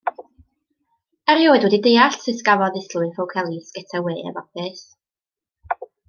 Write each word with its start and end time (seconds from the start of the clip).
Erioed 1.33 1.65
wedi 1.67 1.79
deall 1.87 2.15
sut 2.23 2.41
gafodd 2.47 2.79
Islwyn 2.81 3.11
Ffowc 3.17 3.37
Elis 3.41 3.69
get-awê 3.75 4.15
efo'r 4.31 4.47
peth. 4.57 4.83